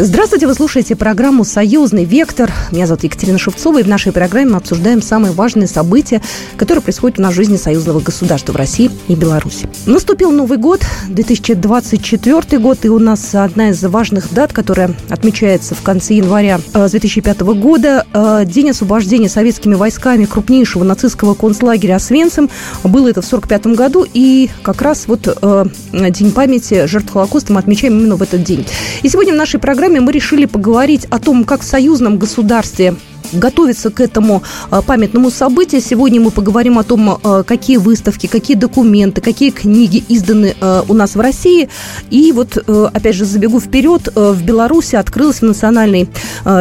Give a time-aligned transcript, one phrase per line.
[0.00, 2.52] Здравствуйте, вы слушаете программу «Союзный вектор».
[2.70, 6.22] Меня зовут Екатерина Шевцова, и в нашей программе мы обсуждаем самые важные события,
[6.56, 9.68] которые происходят у нас в жизни союзного государства в России и Беларуси.
[9.86, 15.82] Наступил Новый год, 2024 год, и у нас одна из важных дат, которая отмечается в
[15.82, 22.50] конце января 2005 э, года, э, День освобождения советскими войсками крупнейшего нацистского концлагеря Освенцим.
[22.84, 27.58] Было это в 1945 году, и как раз вот э, День памяти жертв Холокоста мы
[27.58, 28.64] отмечаем именно в этот день.
[29.02, 32.94] И сегодня в нашей программе программе мы решили поговорить о том, как в союзном государстве
[33.32, 35.80] готовиться к этому а, памятному событию.
[35.80, 40.94] Сегодня мы поговорим о том, а, какие выставки, какие документы, какие книги изданы а, у
[40.94, 41.70] нас в России.
[42.10, 46.08] И вот, опять же, забегу вперед, в Беларуси открылась в Национальной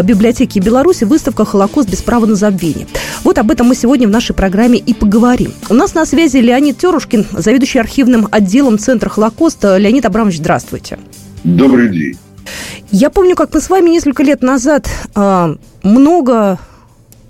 [0.03, 2.87] библиотеке Беларуси выставка «Холокост без права на забвение».
[3.23, 5.51] Вот об этом мы сегодня в нашей программе и поговорим.
[5.69, 9.77] У нас на связи Леонид Терушкин, заведующий архивным отделом Центра Холокоста.
[9.77, 10.97] Леонид Абрамович, здравствуйте.
[11.43, 12.17] Добрый день.
[12.91, 16.59] Я помню, как мы с вами несколько лет назад э, много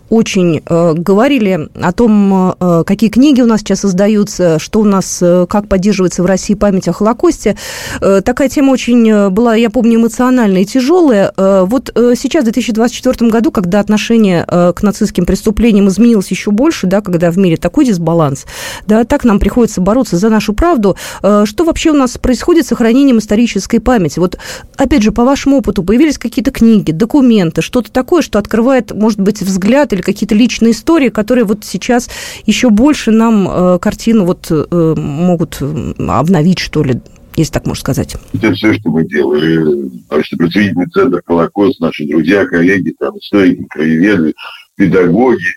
[0.09, 5.19] очень э, говорили о том, э, какие книги у нас сейчас издаются, что у нас,
[5.22, 7.58] э, как поддерживается в России память о Холокосте.
[7.99, 11.33] Такая тема очень была, я помню, эмоциональная и тяжелая.
[11.38, 17.31] Вот сейчас, в 2024 году, когда отношение к нацистским преступлениям изменилось еще больше, да, когда
[17.31, 18.45] в мире такой дисбаланс,
[18.86, 20.95] да, так нам приходится бороться за нашу правду.
[21.19, 24.19] Что вообще у нас происходит с сохранением исторической памяти?
[24.19, 24.38] Вот,
[24.75, 29.42] опять же, по вашему опыту, появились какие-то книги, документы, что-то такое, что открывает, может быть,
[29.42, 32.09] взгляд или какие-то личные истории, которые вот сейчас
[32.45, 37.02] еще больше нам э, картину вот э, могут обновить, что ли,
[37.36, 38.16] если так можно сказать.
[38.34, 39.89] Это все, что мы делали.
[40.09, 44.34] Научно представительный центр «Холокост», наши друзья, коллеги, там, историки, краеведы,
[44.76, 45.48] педагоги,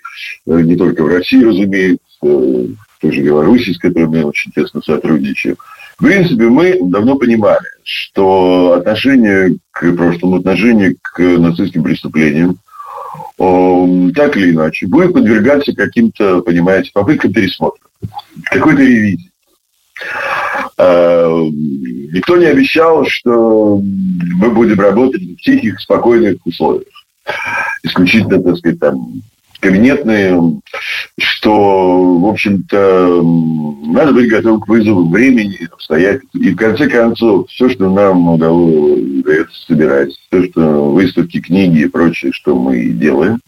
[0.47, 2.69] э, не только в России, разумеется, в
[3.00, 5.56] той же Беларуси, с которой мы очень тесно сотрудничаем.
[5.98, 12.56] В принципе, мы давно понимали, что отношение к прошлому, отношение к нацистским преступлениям–
[13.40, 17.80] так или иначе, будет подвергаться каким-то, понимаете, попыткам пересмотра,
[18.44, 19.30] какой-то ревизии.
[20.76, 21.48] А,
[22.12, 26.88] никто не обещал, что мы будем работать в тихих, спокойных условиях.
[27.82, 29.22] Исключительно, так сказать, там,
[29.60, 30.60] кабинетные,
[31.19, 33.22] что, в общем-то,
[33.87, 36.34] надо быть готовым к вызову времени, обстоятельств.
[36.34, 42.32] И в конце концов, все, что нам удалось собирать, все, что выставки, книги и прочее,
[42.32, 43.38] что мы делаем,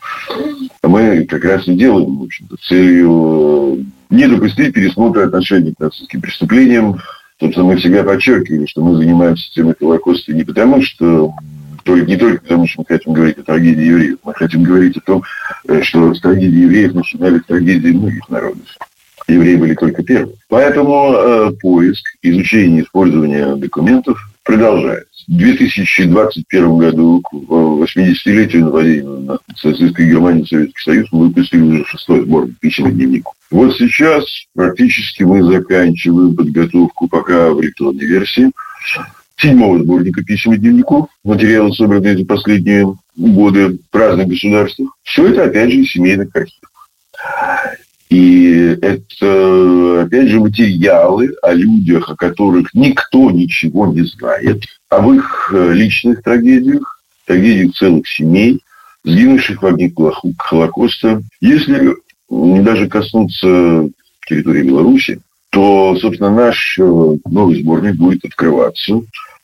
[0.83, 6.99] мы как раз и делаем, в общем-то, целью не допустить пересмотра отношений к нацистским преступлениям.
[7.41, 11.33] Собственно, мы всегда подчеркивали, что мы занимаемся темой Холокоста не потому, что
[11.82, 15.00] только, не только потому, что мы хотим говорить о трагедии евреев, мы хотим говорить о
[15.00, 15.22] том,
[15.69, 18.66] э, что с трагедии евреев начинались трагедии многих народов.
[19.28, 20.37] Евреи были только первые.
[20.48, 25.06] Поэтому э, поиск, изучение, использование документов продолжается.
[25.28, 32.22] В 2021 году, к 80-летию нападения на нацистской Германии Советский Союз, мы выпустили уже шестой
[32.22, 33.34] сборник писем и дневников.
[33.50, 38.50] Вот сейчас практически мы заканчиваем подготовку пока в электронной версии
[39.42, 42.86] седьмого сборника писем и дневников, материалы, собранные за последние
[43.16, 44.91] годы в разных государствах.
[45.03, 46.70] Все это, опять же, из семейных архивов.
[48.08, 55.50] И это, опять же, материалы о людях, о которых никто ничего не знает, об их
[55.54, 58.60] э, личных трагедиях, трагедиях целых семей,
[59.04, 59.92] сгинувших в огне
[60.38, 61.22] Холокоста.
[61.41, 61.94] Если
[62.28, 63.88] даже коснуться
[64.28, 65.20] территории Беларуси,
[65.50, 69.03] то, собственно, наш э, новый сборник будет открываться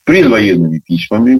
[0.08, 1.38] предвоенными письмами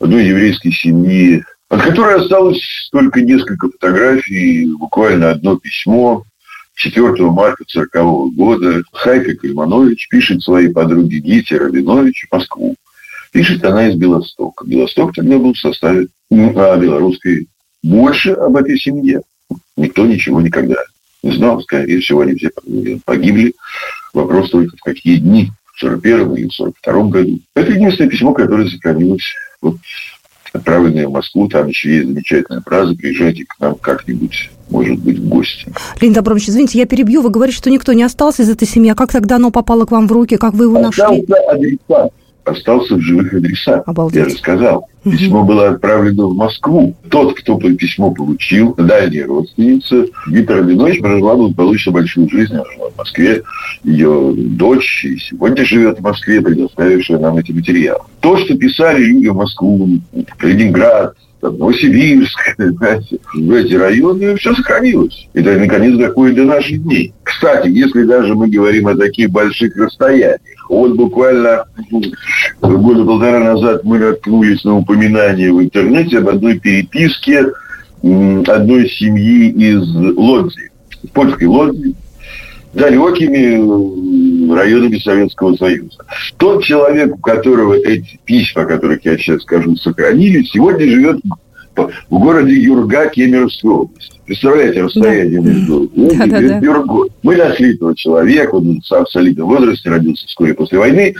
[0.00, 6.24] одной еврейской семьи, от которой осталось только несколько фотографий, буквально одно письмо.
[6.74, 12.74] 4 марта 1940 года Хайка Кальманович пишет своей подруге Гите Рабинович в Москву.
[13.30, 14.66] Пишет она из Белостока.
[14.66, 17.46] Белосток тогда был в составе а, белорусской.
[17.84, 19.22] Больше об этой семье
[19.76, 20.82] никто ничего никогда
[21.22, 21.62] не знал.
[21.62, 22.50] Скорее всего, они все
[23.04, 23.54] погибли.
[24.12, 25.52] Вопрос только в какие дни.
[25.80, 27.40] 41 или 42 году.
[27.54, 29.34] Это единственное письмо, которое сохранилось.
[29.60, 29.76] Вот,
[30.52, 35.28] отправленное в Москву, там еще есть замечательная фраза, приезжайте к нам как-нибудь может быть, в
[35.28, 35.66] гости.
[36.00, 37.22] Леонид Абрамович, извините, я перебью.
[37.22, 38.90] Вы говорите, что никто не остался из этой семьи.
[38.90, 40.36] А как тогда оно попало к вам в руки?
[40.36, 41.26] Как вы его нашли?
[41.48, 42.12] Адресат
[42.44, 43.82] остался в живых адресах.
[43.86, 44.24] Обалдеть.
[44.24, 44.88] Я же сказал.
[45.04, 46.94] Письмо было отправлено в Москву.
[47.08, 52.52] Тот, кто письмо получил, дальняя родственница, Вита Рабинович прожила благополучно большую жизнь.
[52.52, 53.42] Она жила в Москве.
[53.82, 58.00] Ее дочь и сегодня живет в Москве, предоставившая нам эти материалы.
[58.20, 59.88] То, что писали люди в Москву,
[60.42, 65.28] Ленинград, там, Новосибирск, знаете, в эти районы все сохранилось.
[65.34, 67.12] И, наконец, доходит до наших дней.
[67.22, 71.64] Кстати, если даже мы говорим о таких больших расстояниях, вот буквально
[72.60, 77.46] года полтора назад мы наткнулись на упоминание в интернете об одной переписке
[78.02, 79.82] одной семьи из
[80.16, 80.70] Лодзи,
[81.12, 81.94] польской Лодзи,
[82.72, 83.58] далекими
[84.54, 85.96] районами Советского Союза.
[86.36, 91.20] Тот человек, у которого эти письма, о которых я сейчас скажу, сохранились, сегодня живет
[91.76, 94.20] в городе Юрга Кемеровской области.
[94.26, 95.48] Представляете, расстояние да.
[95.48, 96.58] между да, да, да.
[96.58, 97.10] Юргой.
[97.22, 101.14] Мы нашли этого человека, он в солидном возрасте, родился вскоре после войны.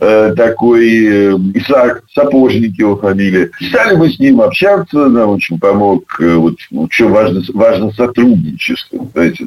[0.00, 3.50] Э, такой э, Исаак Сапожник его фамилия.
[3.68, 6.56] Стали мы с ним общаться, нам очень помог, э, вот,
[6.90, 9.46] что важно, важно сотрудничество, знаете,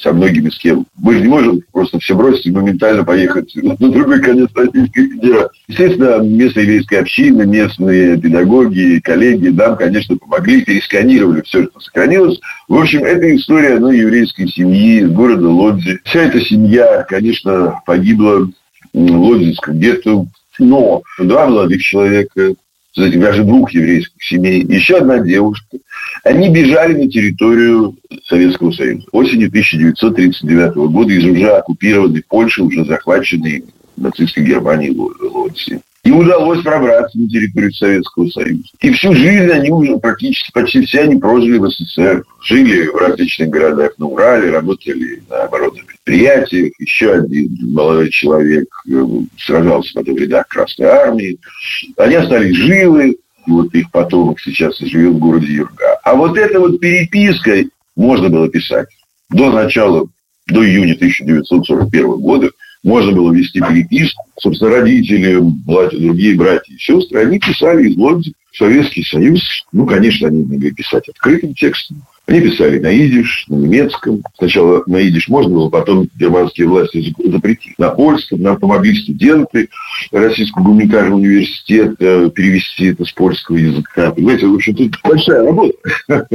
[0.00, 0.86] со многими с кем.
[0.96, 5.60] Мы же не можем просто все бросить и моментально поехать на другой конец Российской Федерации.
[5.68, 12.40] Естественно, местная еврейская община, местные педагоги, коллеги нам, конечно, помогли, пересканировали все, что сохранилось.
[12.68, 16.00] В общем, это история одной еврейской семьи из города Лодзи.
[16.04, 18.48] Вся эта семья, конечно, погибла
[18.94, 20.26] Лодзинском гетто.
[20.58, 22.54] Но два молодых человека,
[22.92, 25.78] кстати, даже двух еврейских семей, еще одна девушка,
[26.22, 27.96] они бежали на территорию
[28.26, 29.04] Советского Союза.
[29.10, 33.64] Осенью 1939 года из уже оккупированной Польши, уже захваченной
[33.96, 35.80] нацистской Германией Лодзи.
[36.04, 38.64] Им удалось пробраться на территорию Советского Союза.
[38.80, 42.24] И всю жизнь они уже практически, почти все они прожили в СССР.
[42.42, 46.72] Жили в различных городах на Урале, работали на оборонных предприятиях.
[46.78, 49.04] Еще один молодой человек э,
[49.38, 51.38] сражался потом в рядах Красной Армии.
[51.96, 53.16] Они остались живы.
[53.46, 55.98] Вот их потомок сейчас живет в городе Юрга.
[56.02, 57.64] А вот эта вот переписка
[57.96, 58.88] можно было писать
[59.30, 60.06] до начала,
[60.48, 62.50] до июня 1941 года
[62.84, 64.22] можно было вести переписку.
[64.38, 65.40] Собственно, родители,
[65.92, 69.40] другие братья и сестры, они писали из Лодзи Советский Союз.
[69.72, 72.02] Ну, конечно, они могли писать открытым текстом.
[72.26, 74.22] Они писали на идиш, на немецком.
[74.38, 77.74] Сначала на идиш можно было, потом германские власти запретили.
[77.76, 79.68] На польском нам помогли студенты
[80.10, 84.10] Российского гуманитарного университета перевести это с польского языка.
[84.10, 85.76] Понимаете, в общем, тут большая работа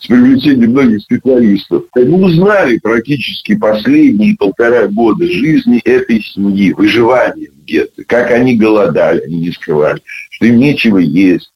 [0.00, 1.84] с привлечением многих специалистов.
[1.96, 9.22] Мы узнали практически последние полтора года жизни этой семьи, выживания в гетто, как они голодали,
[9.22, 10.00] они не скрывали,
[10.30, 11.50] что им нечего есть,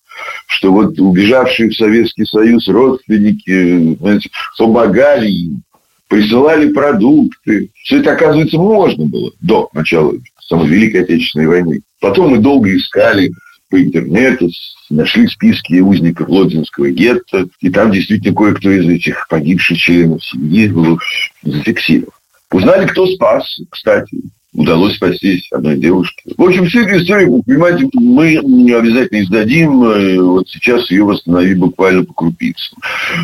[0.47, 5.63] что вот убежавшие в Советский Союз родственники знаете, помогали им,
[6.09, 7.71] присылали продукты.
[7.83, 10.15] Все это, оказывается, можно было до начала
[10.47, 11.81] самой Великой Отечественной войны.
[12.01, 13.31] Потом мы долго искали
[13.71, 14.49] по интернету,
[14.89, 20.99] нашли списки узников Лодзинского гетто, и там действительно кое-кто из этих погибших членов семьи был
[21.43, 22.13] зафиксирован.
[22.51, 24.19] Узнали, кто спас, кстати
[24.55, 26.33] удалось спастись одной девушке.
[26.37, 29.83] В общем, всю эту историю, понимаете, мы не обязательно издадим.
[29.85, 32.79] Э, вот сейчас ее восстановить буквально по крупицам.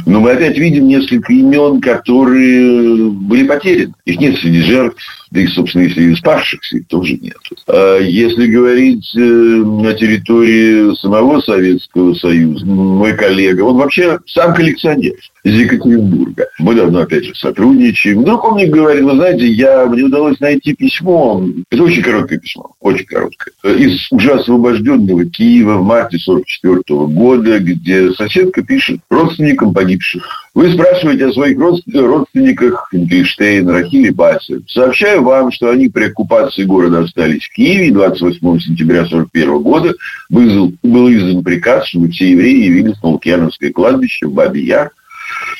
[0.07, 3.95] Но мы опять видим несколько имен, которые были потеряны.
[4.05, 7.39] Их нет среди жертв, да и, собственно, и спасшихся, их тоже нет.
[7.67, 15.15] А если говорить э, на территории самого Советского Союза, мой коллега, он вообще сам коллекционер
[15.45, 16.47] из Екатеринбурга.
[16.59, 18.23] Мы давно, опять же, сотрудничаем.
[18.23, 22.73] Вдруг он мне говорит, вы знаете, я, мне удалось найти письмо, это очень короткое письмо,
[22.81, 30.45] очень короткое, из уже освобожденного Киева в марте 44 года, где соседка пишет родственникам погибших.
[30.55, 34.61] Вы спрашиваете о своих родственниках Финкельштейн, Рахиле Басе.
[34.69, 37.91] Сообщаю вам, что они при оккупации города остались в Киеве.
[37.91, 39.93] 28 сентября 41 года
[40.31, 44.93] был, был издан приказ, чтобы все евреи явились на Лукьяновское кладбище в Бабе-Яр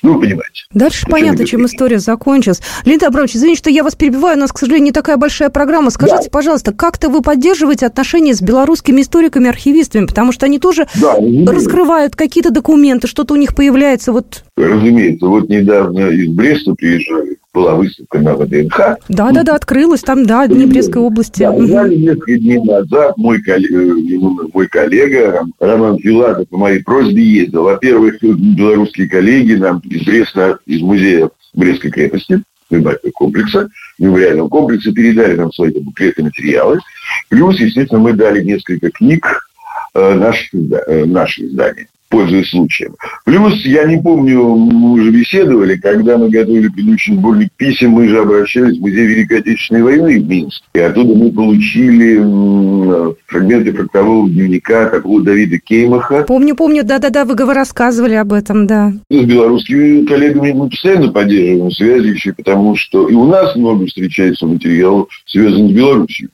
[0.05, 0.65] ну, вы понимаете.
[0.73, 2.61] Дальше понятно, чем история закончилась.
[2.85, 5.91] Леонид Абрамович, извините, что я вас перебиваю, у нас, к сожалению, не такая большая программа.
[5.91, 6.31] Скажите, да.
[6.31, 12.17] пожалуйста, как-то вы поддерживаете отношения с белорусскими историками, архивистами, потому что они тоже да, раскрывают
[12.17, 14.13] какие-то документы, что-то у них появляется.
[14.13, 14.45] Вот...
[14.59, 18.79] Разумеется, вот недавно из Бреста приезжали была выставка на ВДНХ.
[19.09, 21.43] Да, да, да, открылась там, да, Днепрской области.
[21.43, 27.63] Да, несколько дней назад мой коллега, э, мой коллега Роман Филатов по моей просьбе ездил.
[27.63, 33.69] Во-первых, белорусские коллеги нам из Бреста, из музея Брестской крепости, мемориального комплекса,
[33.99, 36.81] мемориального комплекса передали нам свои буклеты материалы.
[37.29, 39.49] Плюс, естественно, мы дали несколько книг
[39.95, 42.95] э, наших, э, наших изданий пользуясь случаем.
[43.25, 48.19] Плюс, я не помню, мы уже беседовали, когда мы готовили предыдущий сборник писем, мы же
[48.19, 50.63] обращались в Музей Великой Отечественной войны в Минск.
[50.75, 56.25] И оттуда мы получили фрагменты фрактового дневника такого Давида Кеймаха.
[56.25, 58.93] Помню, помню, да-да-да, вы рассказывали об этом, да.
[59.11, 64.47] С белорусскими коллегами мы постоянно поддерживаем связи еще, потому что и у нас много встречается
[64.47, 66.31] материалов, связанных с Беларусью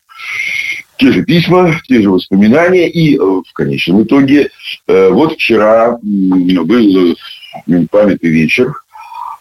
[1.00, 2.88] те же письма, те же воспоминания.
[2.88, 4.50] И э, в конечном итоге,
[4.86, 8.72] э, вот вчера был э, памятный вечер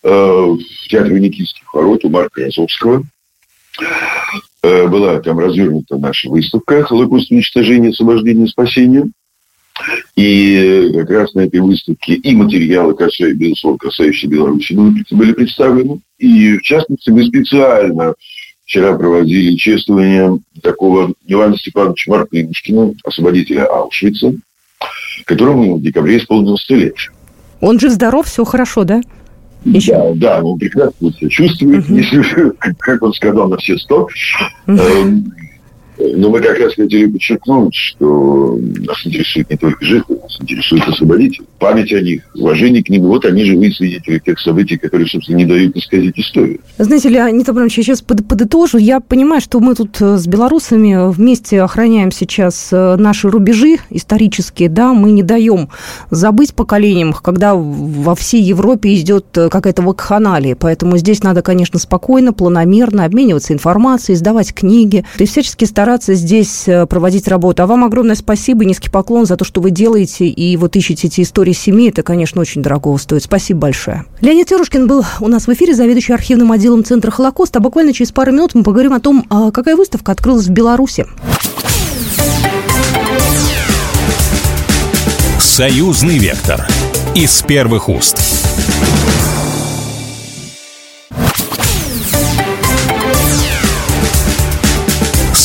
[0.02, 3.04] в театре Никитских ворот у Марка Розовского.
[4.64, 9.10] Была там развернута наша выставка «Холокост уничтожения, освобождения, спасения».
[10.16, 12.96] И как раз на этой выставке и материалы,
[13.34, 14.72] безусловно, касающиеся Беларуси,
[15.12, 16.00] были представлены.
[16.18, 18.14] И, в частности, мы специально
[18.70, 24.36] вчера проводили чествование такого Ивана Степановича Мартынушкина, освободителя Аушвица,
[25.26, 26.94] которому в декабре исполнилось 100 лет.
[27.62, 29.02] Он жив-здоров, все хорошо, да?
[29.66, 29.92] Еще?
[29.92, 31.96] Да, да, он прекрасно себя чувствует, угу.
[31.96, 34.08] если, как он сказал, на все сто.
[34.68, 34.78] Угу.
[36.00, 41.44] Но мы как раз хотели подчеркнуть, что нас интересует не только жертвы, нас интересует освободитель.
[41.60, 43.04] Память о них, уважение к ним.
[43.04, 46.60] Вот они живые свидетели тех событий, которые, собственно, не дают исказить историю.
[46.78, 48.78] Знаете, Леонид Абрамович, я сейчас под, подытожу.
[48.78, 54.70] Я понимаю, что мы тут э, с белорусами вместе охраняем сейчас э, наши рубежи исторические,
[54.70, 55.70] да, мы не даем
[56.12, 60.56] забыть поколениям, когда во всей Европе идет э, какая-то вакханалия.
[60.56, 65.04] Поэтому здесь надо, конечно, спокойно, планомерно обмениваться информацией, издавать книги.
[65.18, 67.64] Есть всячески стараться стараться здесь э, проводить работу.
[67.64, 70.28] А вам огромное спасибо низкий поклон за то, что вы делаете.
[70.28, 71.90] И вот ищете эти истории семьи.
[71.90, 73.24] Это, конечно, очень дорого стоит.
[73.24, 74.06] Спасибо большое.
[74.22, 77.58] Леонид Терушкин был у нас в эфире, заведующий архивным отделом Центра Холокоста.
[77.58, 81.08] А буквально через пару минут мы поговорим о том, а какая выставка открылась в Беларуси.
[85.40, 86.68] Союзный вектор.
[87.16, 88.49] Из первых уст.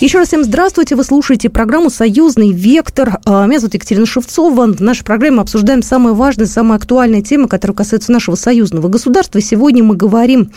[0.00, 0.94] Еще раз всем здравствуйте.
[0.94, 3.18] Вы слушаете программу «Союзный вектор».
[3.24, 4.72] А, меня зовут Екатерина Шевцова.
[4.72, 9.40] В нашей программе мы обсуждаем самые важные, самые актуальные темы, которые касаются нашего союзного государства.
[9.40, 10.52] Сегодня мы говорим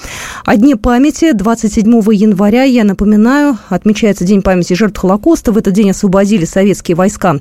[0.45, 1.31] о Дне памяти.
[1.31, 5.51] 27 января, я напоминаю, отмечается День памяти жертв Холокоста.
[5.51, 7.38] В этот день освободили советские войска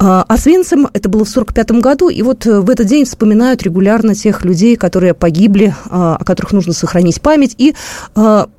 [0.00, 0.24] а.
[0.28, 2.08] Это было в 1945 году.
[2.08, 6.72] И вот в этот день вспоминают регулярно тех людей, которые погибли, а, о которых нужно
[6.72, 7.54] сохранить память.
[7.58, 7.76] И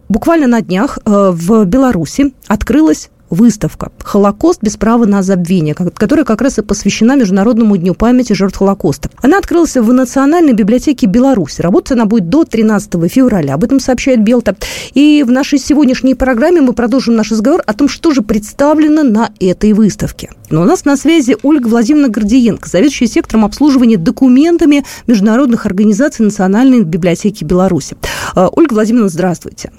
[0.09, 6.41] буквально на днях э, в Беларуси открылась выставка «Холокост без права на забвение», которая как
[6.41, 9.09] раз и посвящена Международному дню памяти жертв Холокоста.
[9.21, 11.61] Она открылась в Национальной библиотеке Беларуси.
[11.61, 13.53] Работать она будет до 13 февраля.
[13.55, 14.55] Об этом сообщает Белта.
[14.93, 19.31] И в нашей сегодняшней программе мы продолжим наш разговор о том, что же представлено на
[19.39, 20.31] этой выставке.
[20.49, 26.83] Но у нас на связи Ольга Владимировна Гордиенко, заведующая сектором обслуживания документами международных организаций Национальной
[26.83, 27.95] библиотеки Беларуси.
[28.35, 29.71] Э, Ольга Владимировна, здравствуйте.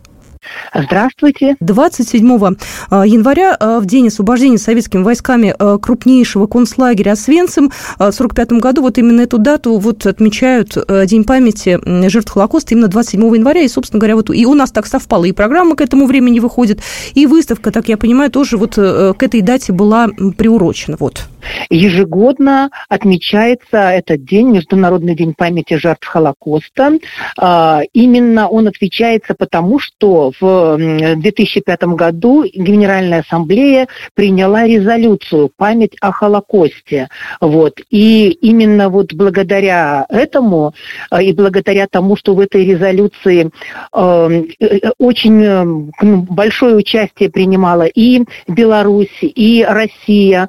[0.75, 1.56] Здравствуйте.
[1.61, 2.56] 27
[2.90, 8.82] а, января, а, в день освобождения советскими войсками а, крупнейшего концлагеря Освенцим, в 1945 году,
[8.82, 11.78] вот именно эту дату вот отмечают День памяти
[12.09, 15.32] жертв Холокоста именно 27 января, и, собственно говоря, вот и у нас так совпало, и
[15.32, 16.80] программа к этому времени выходит,
[17.14, 21.28] и выставка, так я понимаю, тоже вот к этой дате была приурочена, вот.
[21.70, 26.99] Ежегодно отмечается этот день, Международный день памяти жертв Холокоста.
[27.92, 30.76] Именно он отвечается потому, что в
[31.16, 37.09] 2005 году Генеральная Ассамблея приняла резолюцию «Память о Холокосте».
[37.40, 37.80] Вот.
[37.90, 40.75] И именно вот благодаря этому
[41.11, 43.50] э, и благодаря тому, что в этой резолюции
[43.92, 45.90] э, э, очень
[46.26, 50.49] большое участие принимала и Беларусь, и Россия,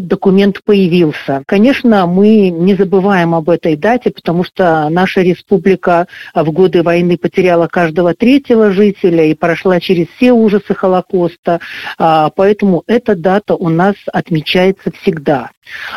[0.00, 1.42] этот документ появился.
[1.46, 7.68] Конечно, мы не забываем об этой дате, потому что наша республика в годы войны потеряла
[7.68, 11.60] каждого третьего жителя, и прошла через все ужасы Холокоста,
[11.98, 15.50] а, поэтому эта дата у нас отмечается всегда.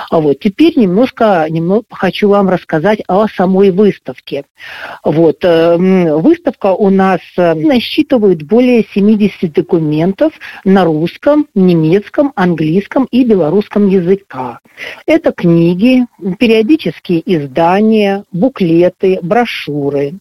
[0.09, 4.45] А вот теперь немножко, немного хочу вам рассказать о самой выставке.
[5.03, 10.33] Вот э, выставка у нас э, насчитывает более 70 документов
[10.63, 14.59] на русском, немецком, английском и белорусском языках.
[15.05, 16.05] Это книги,
[16.39, 20.13] периодические издания, буклеты, брошюры.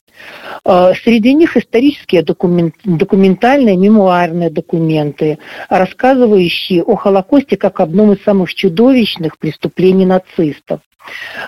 [0.65, 5.39] Э, среди них исторические документ, документальные, мемуарные документы,
[5.69, 10.81] рассказывающие о Холокосте как одном из самых чудовищных преступлений нацистов.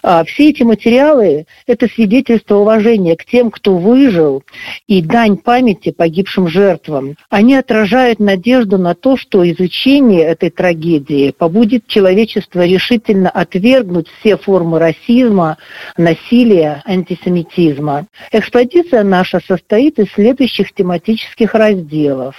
[0.02, 4.42] А, все эти материалы– это свидетельство уважения к тем, кто выжил,
[4.86, 7.16] и дань памяти погибшим жертвам.
[7.30, 14.78] Они отражают надежду на то, что изучение этой трагедии побудит человечество решительно отвергнуть все формы
[14.78, 15.59] расизма,
[15.97, 18.06] насилия, антисемитизма.
[18.30, 22.37] Экспозиция наша состоит из следующих тематических разделов.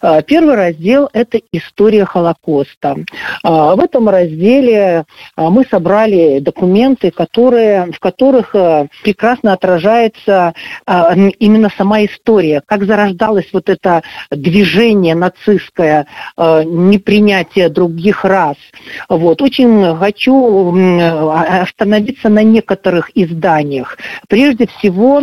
[0.00, 2.96] А, первый раздел– это история Холокоста.
[3.42, 5.04] А, в этом разделе
[5.36, 8.54] мы собрали документы которые, в которых
[9.02, 10.54] прекрасно отражается
[10.86, 16.06] а, именно сама история, как зарождалось вот это движение нацистское,
[16.36, 18.56] непринятие других рас.
[19.16, 19.42] Вот.
[19.42, 20.70] Очень хочу
[21.30, 23.98] остановиться на некоторых изданиях.
[24.28, 25.22] Прежде всего,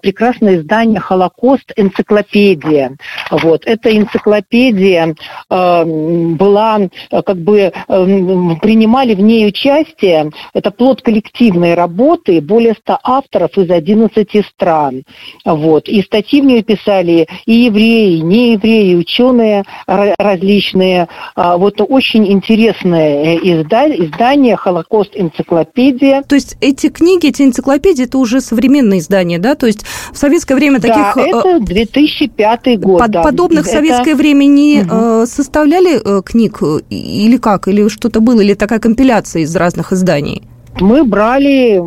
[0.00, 1.72] прекрасное издание «Холокост.
[1.76, 2.96] Энциклопедия».
[3.30, 3.62] Вот.
[3.66, 5.14] Эта энциклопедия
[5.48, 13.70] была, как бы, принимали в ней участие, это плод коллективной работы, более 100 авторов из
[13.70, 15.02] 11 стран.
[15.44, 15.88] Вот.
[15.88, 21.08] И статьи в нее писали и евреи, и неевреи, и ученые различные.
[21.34, 25.12] А, вот очень интересное э, издание «Холокост.
[25.14, 26.22] Энциклопедия».
[26.22, 29.54] То есть эти книги, эти энциклопедии, это уже современные издания, да?
[29.54, 30.96] То есть в советское время таких...
[30.96, 33.00] Да, это 2005 э, год.
[33.00, 33.22] Под, да.
[33.22, 35.26] Подобных в советское время не угу.
[35.26, 37.68] составляли книг или как?
[37.68, 38.40] Или что-то было?
[38.40, 40.42] Или такая компиляция из разных изданий?
[40.80, 41.82] Мы брали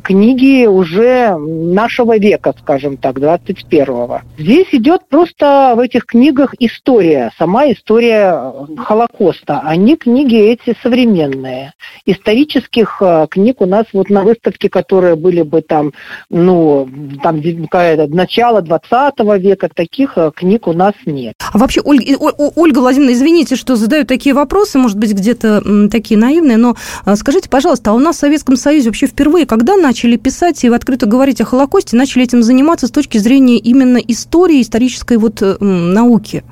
[0.00, 4.20] книги уже нашего века, скажем так, 21-го.
[4.38, 11.72] Здесь идет просто в этих книгах история, сама история Холокоста, а не книги эти современные.
[12.06, 15.92] Исторических э, книг у нас вот на выставке, которые были бы там,
[16.30, 16.88] ну,
[17.22, 17.42] там
[18.08, 21.34] начало 20 века, таких э, книг у нас нет.
[21.52, 22.04] А вообще, Ольга,
[22.56, 27.48] Ольга Владимировна, извините, что задаю такие вопросы, может быть, где-то такие наивные, но э, скажите,
[27.48, 31.44] пожалуйста, а у нас Советском Союзе вообще впервые, когда начали писать и открыто говорить о
[31.44, 36.44] Холокосте, начали этим заниматься с точки зрения именно истории, исторической вот э, науки?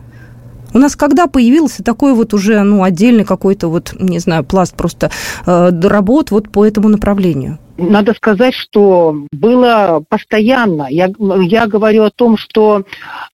[0.74, 5.12] У нас когда появился такой вот уже, ну, отдельный какой-то вот, не знаю, пласт просто
[5.46, 7.60] э, работ вот по этому направлению?
[7.80, 10.87] Надо сказать, что было постоянно.
[10.90, 12.82] Я, я говорю о том, что э,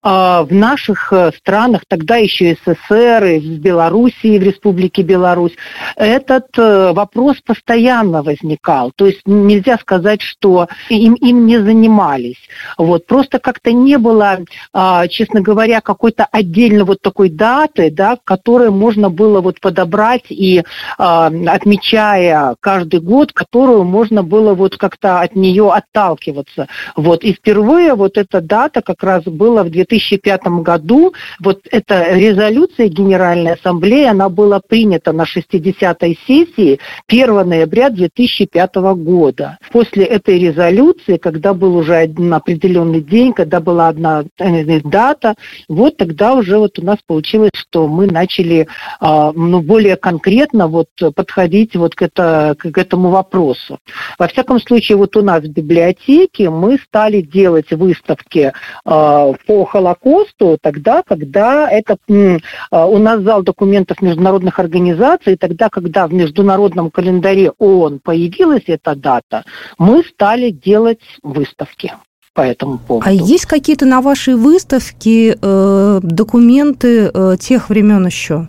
[0.01, 5.55] в наших э, странах, тогда еще СССР, и в Белоруссии, в Республике Беларусь,
[5.95, 8.91] этот э, вопрос постоянно возникал.
[8.95, 12.37] То есть нельзя сказать, что им, им не занимались.
[12.77, 13.05] Вот.
[13.05, 14.39] Просто как-то не было,
[14.73, 20.59] э, честно говоря, какой-то отдельно вот такой даты, да, которую можно было вот подобрать и
[20.59, 20.63] э,
[20.97, 26.67] отмечая каждый год, которую можно было было вот как-то от нее отталкиваться.
[26.95, 27.23] Вот.
[27.23, 31.13] И впервые вот эта дата как раз была в 2005 году.
[31.39, 39.57] Вот эта резолюция Генеральной Ассамблеи, она была принята на 60-й сессии 1 ноября 2005 года.
[39.71, 45.33] После этой резолюции, когда был уже один определенный день, когда была одна э, дата,
[45.67, 48.67] вот тогда уже вот у нас получилось, что мы начали
[48.99, 53.79] а, ну, более конкретно вот подходить вот к, это, к этому вопросу.
[54.19, 58.51] Во всяком случае, вот у нас в библиотеке мы стали делать выставки э,
[58.83, 62.39] по Холокосту тогда, когда это э,
[62.71, 69.43] у нас зал документов международных организаций, тогда, когда в международном календаре ООН появилась эта дата,
[69.77, 71.93] мы стали делать выставки
[72.33, 73.09] по этому поводу.
[73.09, 78.47] А есть какие-то на вашей выставке э, документы э, тех времен еще?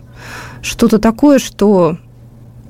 [0.61, 1.97] Что-то такое, что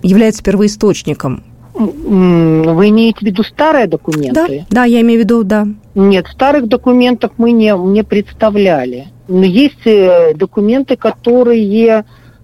[0.02, 1.43] является первоисточником
[1.80, 4.65] вы имеете в виду старые документы?
[4.70, 5.68] Да, да, я имею в виду, да.
[5.96, 9.08] Нет, старых документов мы не, не представляли.
[9.28, 11.63] Но есть э, документы, которые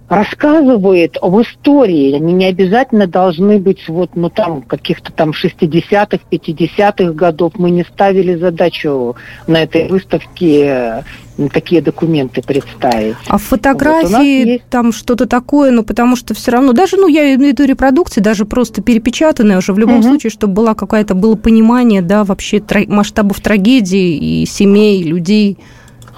[0.10, 2.14] рассказывают об истории.
[2.14, 7.54] Они не обязательно должны быть вот, ну, там, каких-то там 60-х, 50-х годов.
[7.58, 9.16] Мы не ставили задачу
[9.48, 11.04] на этой выставке
[11.52, 13.16] такие документы представить.
[13.28, 14.64] А фотографии вот есть...
[14.70, 18.22] там что-то такое, ну потому что все равно, даже, ну я имею в виду репродукции,
[18.22, 20.08] даже просто перепечатанные уже в любом угу.
[20.08, 25.58] случае, чтобы была какая-то было понимание, да, вообще тра- масштабов трагедии и семей, людей.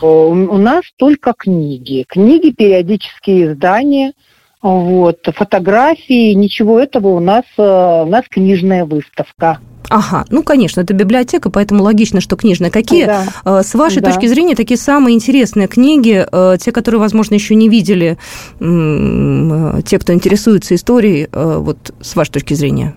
[0.01, 4.13] У нас только книги, книги, периодические издания,
[4.61, 9.59] вот, фотографии, ничего этого у нас, э, у нас книжная выставка.
[9.89, 12.69] Ага, ну, конечно, это библиотека, поэтому логично, что книжная.
[12.69, 13.25] Какие, да.
[13.45, 14.11] Э, с вашей да.
[14.11, 18.17] точки зрения, такие самые интересные книги, э, те, которые, возможно, еще не видели,
[18.59, 22.95] э, те, кто интересуется историей, вот с вашей точки зрения?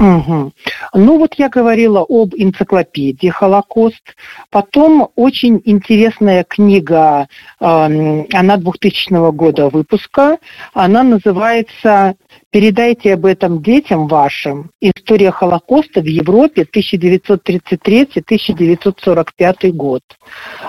[0.00, 0.52] Угу.
[0.94, 4.16] Ну вот я говорила об энциклопедии «Холокост».
[4.48, 10.38] Потом очень интересная книга, она 2000 года выпуска.
[10.72, 12.14] Она называется
[12.50, 14.72] Передайте об этом детям вашим.
[14.80, 20.02] История Холокоста в Европе 1933-1945 год.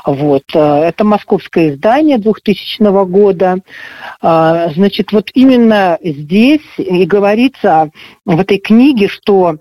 [0.05, 0.43] Вот.
[0.53, 3.57] Э, это московское издание 2000 года.
[4.21, 7.89] Э, значит, вот именно здесь и говорится
[8.25, 9.57] в этой книге, что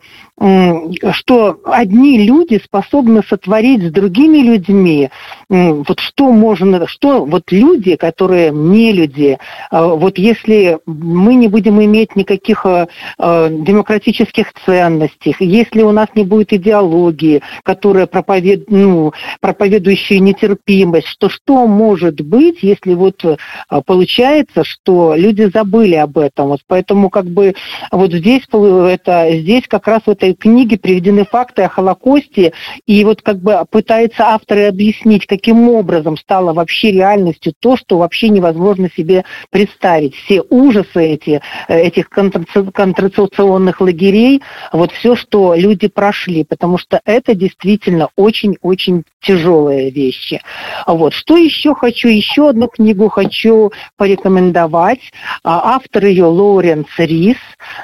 [1.13, 5.11] что одни люди способны сотворить с другими людьми,
[5.51, 9.39] вот что можно, что вот люди, которые не люди,
[9.71, 12.87] э, вот если мы не будем иметь никаких э,
[13.19, 21.29] э, демократических ценностей, если у нас не будет идеологии, которая проповед, ну, проповедующая нетерпимость, что
[21.29, 23.37] что может быть, если вот э,
[23.85, 26.49] получается, что люди забыли об этом.
[26.49, 27.55] Вот поэтому как бы
[27.91, 32.53] вот здесь, это, здесь как раз в этой книге приведены факты о Холокосте,
[32.87, 38.29] и вот как бы пытаются авторы объяснить, каким образом стало вообще реальностью то, что вообще
[38.29, 40.15] невозможно себе представить.
[40.15, 47.35] Все ужасы эти, э, этих концентрационных лагерей, вот все, что люди прошли, потому что это
[47.35, 50.41] действительно очень-очень тяжелые вещи.
[50.87, 51.13] Вот.
[51.13, 52.09] Что еще хочу?
[52.09, 55.01] Еще одну книгу хочу порекомендовать.
[55.45, 57.37] А, автор ее Лоуренс Рис.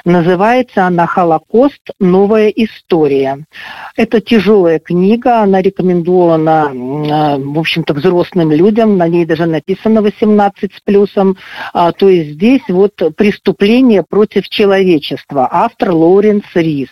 [0.05, 1.91] Называется она «Холокост.
[1.99, 3.45] Новая история».
[3.95, 10.71] Это тяжелая книга, она рекомендована, а, в общем-то, взрослым людям, на ней даже написано 18
[10.73, 11.37] с плюсом.
[11.73, 15.47] А, то есть здесь вот преступление против человечества.
[15.51, 16.89] Автор Лоуренс Рис.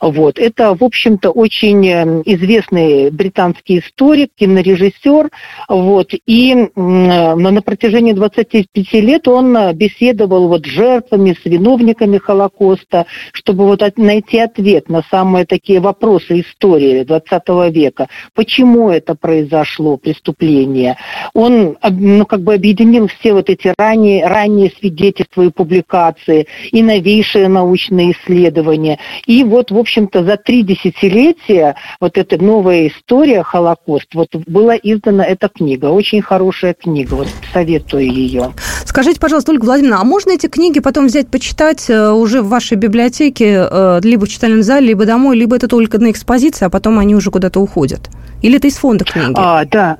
[0.00, 0.38] Вот.
[0.38, 5.30] Это, в общем-то, очень эм, известный британский историк, кинорежиссер.
[5.68, 6.12] Вот.
[6.26, 13.82] И на протяжении 25 лет он беседовал вот с жертвами, с виновниками Холокоста, чтобы вот
[13.96, 17.42] найти ответ на самые такие вопросы истории 20
[17.74, 18.08] века.
[18.34, 20.96] Почему это произошло, преступление?
[21.34, 27.48] Он ну, как бы объединил все вот эти ранние, ранние свидетельства и публикации, и новейшие
[27.48, 34.28] научные исследования, и вот, в общем-то, за три десятилетия вот эта новая история Холокост, вот
[34.46, 35.86] была издана эта книга.
[35.86, 38.52] Очень хорошая книга, вот советую ее.
[38.84, 42.76] Скажите, пожалуйста, Ольга Владимировна, а можно эти книги потом взять, почитать э, уже в вашей
[42.76, 47.00] библиотеке, э, либо в читальном зале, либо домой, либо это только на экспозиции, а потом
[47.00, 48.08] они уже куда-то уходят?
[48.40, 49.32] Или это из фонда книги?
[49.36, 49.96] А, да,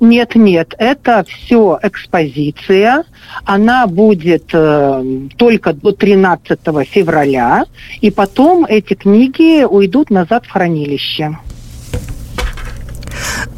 [0.00, 3.04] нет, нет, это все экспозиция.
[3.44, 5.04] Она будет э,
[5.36, 7.64] только до 13 февраля,
[8.00, 11.38] и потом эти книги уйдут назад в хранилище.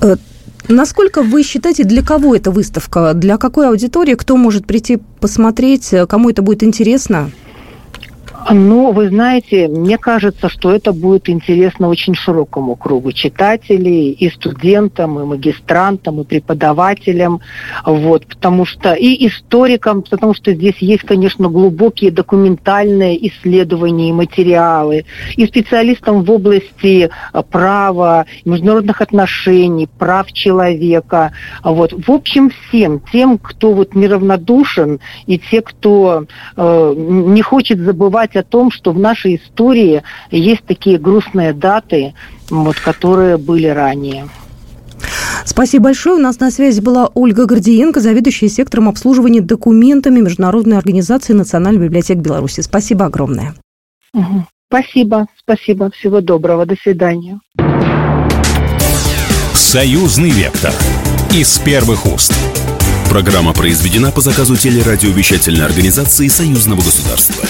[0.01, 0.17] Э,
[0.69, 3.15] насколько вы считаете, для кого эта выставка?
[3.15, 4.15] Для какой аудитории?
[4.15, 5.95] Кто может прийти посмотреть?
[6.09, 7.31] Кому это будет интересно?
[8.51, 15.19] Ну, вы знаете, мне кажется, что это будет интересно очень широкому кругу читателей, и студентам,
[15.19, 17.41] и магистрантам, и преподавателям,
[17.87, 25.07] вот, потому что и историкам, потому что здесь есть, конечно, глубокие документальные исследования и материалы,
[25.37, 33.39] и специалистам в области э, права, международных отношений, прав человека, вот, в общем, всем тем,
[33.39, 36.27] кто вот неравнодушен, и те, кто
[36.57, 42.15] э, не хочет забывать о том, что в нашей истории есть такие грустные даты,
[42.51, 44.29] вот, которые были ранее.
[45.45, 46.17] Спасибо большое.
[46.17, 52.19] У нас на связи была Ольга Гордиенко, заведующая сектором обслуживания документами Международной организации Национальной библиотеки
[52.19, 52.61] Беларуси.
[52.61, 53.55] Спасибо огромное.
[54.15, 54.47] Угу.
[54.69, 55.91] Спасибо, спасибо.
[55.91, 56.67] Всего доброго.
[56.67, 57.41] До свидания.
[59.55, 60.73] Союзный вектор.
[61.33, 62.33] Из первых уст.
[63.09, 67.45] Программа произведена по заказу телерадиовещательной организации Союзного государства.